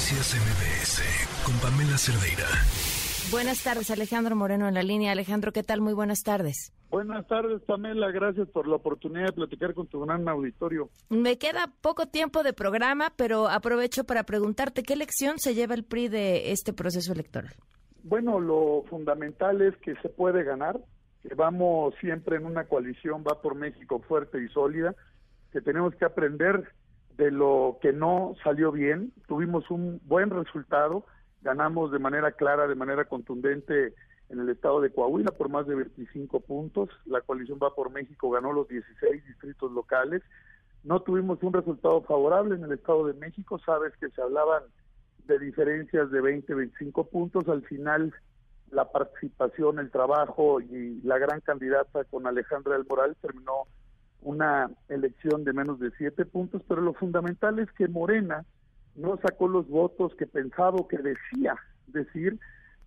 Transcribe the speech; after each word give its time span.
Noticias 0.00 0.34
MBS 0.34 1.44
con 1.44 1.54
Pamela 1.60 1.98
Cerdeira. 1.98 2.46
Buenas 3.30 3.62
tardes, 3.62 3.90
Alejandro 3.90 4.34
Moreno 4.34 4.66
en 4.66 4.72
la 4.72 4.82
línea. 4.82 5.12
Alejandro, 5.12 5.52
¿qué 5.52 5.62
tal? 5.62 5.82
Muy 5.82 5.92
buenas 5.92 6.22
tardes. 6.22 6.72
Buenas 6.88 7.26
tardes, 7.26 7.60
Pamela. 7.66 8.10
Gracias 8.10 8.48
por 8.48 8.66
la 8.66 8.76
oportunidad 8.76 9.26
de 9.26 9.32
platicar 9.32 9.74
con 9.74 9.88
tu 9.88 10.00
gran 10.00 10.26
auditorio. 10.26 10.88
Me 11.10 11.36
queda 11.36 11.70
poco 11.82 12.06
tiempo 12.06 12.42
de 12.42 12.54
programa, 12.54 13.12
pero 13.14 13.50
aprovecho 13.50 14.04
para 14.04 14.22
preguntarte 14.22 14.82
qué 14.84 14.96
lección 14.96 15.38
se 15.38 15.54
lleva 15.54 15.74
el 15.74 15.84
PRI 15.84 16.08
de 16.08 16.50
este 16.50 16.72
proceso 16.72 17.12
electoral. 17.12 17.52
Bueno, 18.02 18.40
lo 18.40 18.84
fundamental 18.88 19.60
es 19.60 19.76
que 19.82 19.96
se 19.96 20.08
puede 20.08 20.44
ganar, 20.44 20.80
que 21.22 21.34
vamos 21.34 21.92
siempre 22.00 22.36
en 22.36 22.46
una 22.46 22.64
coalición, 22.64 23.22
va 23.22 23.42
por 23.42 23.54
México 23.54 24.00
fuerte 24.08 24.42
y 24.42 24.48
sólida, 24.48 24.94
que 25.52 25.60
tenemos 25.60 25.94
que 25.94 26.06
aprender 26.06 26.72
de 27.20 27.30
lo 27.30 27.78
que 27.82 27.92
no 27.92 28.34
salió 28.42 28.72
bien. 28.72 29.12
Tuvimos 29.28 29.70
un 29.70 30.00
buen 30.06 30.30
resultado, 30.30 31.04
ganamos 31.42 31.92
de 31.92 31.98
manera 31.98 32.32
clara, 32.32 32.66
de 32.66 32.74
manera 32.74 33.04
contundente 33.04 33.94
en 34.30 34.40
el 34.40 34.48
estado 34.48 34.80
de 34.80 34.90
Coahuila 34.90 35.30
por 35.32 35.50
más 35.50 35.66
de 35.66 35.74
25 35.74 36.40
puntos. 36.40 36.88
La 37.04 37.20
coalición 37.20 37.58
Va 37.62 37.74
por 37.74 37.90
México 37.90 38.30
ganó 38.30 38.54
los 38.54 38.68
16 38.68 39.26
distritos 39.26 39.70
locales. 39.72 40.22
No 40.82 41.02
tuvimos 41.02 41.42
un 41.42 41.52
resultado 41.52 42.00
favorable 42.04 42.54
en 42.54 42.64
el 42.64 42.72
estado 42.72 43.06
de 43.06 43.12
México. 43.12 43.58
Sabes 43.58 43.92
que 43.98 44.08
se 44.08 44.22
hablaban 44.22 44.62
de 45.26 45.38
diferencias 45.38 46.10
de 46.10 46.22
20, 46.22 46.54
25 46.54 47.04
puntos. 47.10 47.46
Al 47.48 47.62
final, 47.64 48.14
la 48.70 48.90
participación, 48.90 49.78
el 49.78 49.90
trabajo 49.90 50.62
y 50.62 51.02
la 51.02 51.18
gran 51.18 51.42
candidata 51.42 52.04
con 52.04 52.26
Alejandra 52.26 52.78
del 52.78 52.86
Moral 52.86 53.14
terminó 53.20 53.66
una 54.22 54.70
elección 54.88 55.44
de 55.44 55.52
menos 55.52 55.80
de 55.80 55.90
siete 55.98 56.24
puntos, 56.24 56.62
pero 56.68 56.80
lo 56.80 56.94
fundamental 56.94 57.58
es 57.58 57.70
que 57.72 57.88
Morena 57.88 58.44
no 58.96 59.18
sacó 59.18 59.48
los 59.48 59.68
votos 59.68 60.14
que 60.16 60.26
pensaba 60.26 60.76
o 60.76 60.88
que 60.88 60.98
decía 60.98 61.56
decir. 61.86 62.38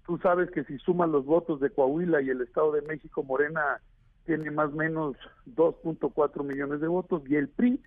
Tú 0.06 0.18
sabes 0.20 0.52
que 0.52 0.64
si 0.66 0.78
suman 0.80 1.12
los 1.12 1.26
votos 1.26 1.60
de 1.60 1.70
Coahuila 1.70 2.22
y 2.22 2.30
el 2.30 2.42
Estado 2.42 2.74
de 2.74 2.82
México, 2.82 3.24
Morena 3.24 3.80
tiene 4.26 4.52
más 4.52 4.70
o 4.70 4.76
menos 4.76 5.16
2.4 5.56 6.44
millones 6.44 6.82
de 6.82 6.88
votos 6.88 7.24
y 7.28 7.36
el 7.36 7.50
PRI 7.50 7.82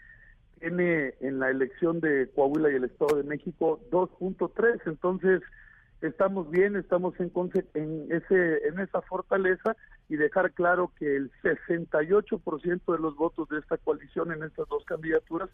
tiene 0.59 1.15
en 1.21 1.39
la 1.39 1.51
elección 1.51 2.01
de 2.01 2.31
Coahuila 2.35 2.71
y 2.71 2.77
el 2.77 2.85
Estado 2.85 3.17
de 3.17 3.25
México 3.25 3.81
2.3. 3.91 4.81
Entonces, 4.87 5.43
estamos 6.01 6.51
bien, 6.51 6.77
estamos 6.77 7.15
en, 7.19 7.33
en, 7.75 8.07
ese, 8.11 8.69
en 8.69 8.79
esa 8.81 9.01
fortaleza 9.03 9.77
y 10.09 10.17
dejar 10.17 10.53
claro 10.53 10.93
que 10.99 11.17
el 11.17 11.31
68% 11.43 12.93
de 12.93 12.99
los 12.99 13.17
votos 13.17 13.49
de 13.49 13.59
esta 13.59 13.77
coalición 13.79 14.33
en 14.33 14.43
estas 14.43 14.69
dos 14.69 14.85
candidaturas 14.85 15.51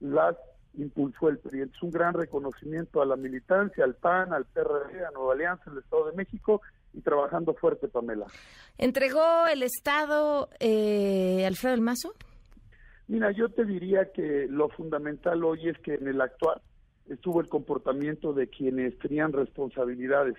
las 0.00 0.36
impulsó 0.74 1.28
el 1.28 1.38
PRI. 1.38 1.62
Es 1.62 1.82
un 1.82 1.90
gran 1.90 2.14
reconocimiento 2.14 3.02
a 3.02 3.06
la 3.06 3.16
militancia, 3.16 3.84
al 3.84 3.94
PAN, 3.94 4.32
al 4.32 4.44
PRD, 4.46 5.04
a 5.04 5.10
Nueva 5.12 5.32
Alianza, 5.32 5.70
al 5.70 5.78
Estado 5.78 6.10
de 6.10 6.16
México 6.16 6.60
y 6.92 7.00
trabajando 7.00 7.54
fuerte, 7.54 7.88
Pamela. 7.88 8.26
¿Entregó 8.76 9.46
el 9.46 9.62
Estado 9.62 10.48
eh, 10.60 11.44
Alfredo 11.46 11.74
El 11.74 11.80
Mazo? 11.80 12.14
Mira, 13.08 13.30
yo 13.32 13.48
te 13.48 13.64
diría 13.64 14.12
que 14.12 14.46
lo 14.48 14.68
fundamental 14.68 15.42
hoy 15.42 15.68
es 15.68 15.78
que 15.78 15.94
en 15.94 16.08
el 16.08 16.20
actual 16.20 16.60
estuvo 17.08 17.40
el 17.40 17.48
comportamiento 17.48 18.32
de 18.32 18.48
quienes 18.48 18.98
tenían 18.98 19.32
responsabilidades. 19.32 20.36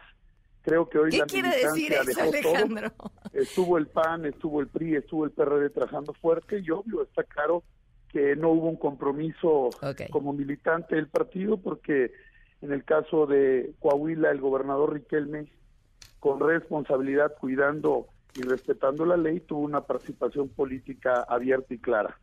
Creo 0.61 0.89
que 0.89 0.99
hoy 0.99 1.11
¿Qué 1.11 1.21
quiere 1.21 1.49
decir 1.49 1.93
eso, 1.93 2.21
Alejandro? 2.21 2.91
Estuvo 3.33 3.77
el 3.77 3.87
PAN, 3.87 4.25
estuvo 4.25 4.59
el 4.59 4.67
PRI, 4.67 4.95
estuvo 4.95 5.25
el 5.25 5.31
PRD 5.31 5.69
trabajando 5.69 6.13
fuerte 6.13 6.59
y 6.59 6.69
obvio, 6.69 7.03
está 7.03 7.23
claro 7.23 7.63
que 8.11 8.35
no 8.35 8.49
hubo 8.49 8.67
un 8.67 8.75
compromiso 8.75 9.69
como 10.09 10.33
militante 10.33 10.95
del 10.95 11.07
partido 11.07 11.57
porque 11.57 12.11
en 12.61 12.71
el 12.71 12.83
caso 12.83 13.25
de 13.25 13.73
Coahuila 13.79 14.31
el 14.31 14.41
gobernador 14.41 14.93
Riquelme 14.93 15.47
con 16.19 16.39
responsabilidad 16.39 17.33
cuidando 17.39 18.07
y 18.35 18.41
respetando 18.41 19.05
la 19.05 19.15
ley 19.15 19.39
tuvo 19.39 19.61
una 19.61 19.81
participación 19.81 20.49
política 20.49 21.23
abierta 21.27 21.73
y 21.73 21.77
clara. 21.77 22.19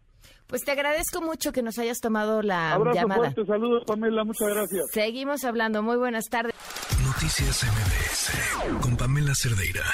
Pues 0.47 0.63
te 0.63 0.71
agradezco 0.71 1.21
mucho 1.21 1.53
que 1.53 1.63
nos 1.63 1.79
hayas 1.79 1.99
tomado 2.01 2.41
la 2.43 2.73
Abrazo 2.73 2.97
llamada. 2.97 3.21
Fuerte, 3.33 3.45
saludos 3.47 3.85
Pamela, 3.87 4.25
muchas 4.25 4.49
gracias. 4.49 4.87
Seguimos 4.93 5.45
hablando, 5.45 5.83
muy 5.83 5.97
buenas 5.97 6.27
tardes. 6.27 6.55
Noticias 7.05 7.65
MBS 7.65 8.81
con 8.81 8.97
Pamela 8.97 9.35
Cerdeira. 9.35 9.85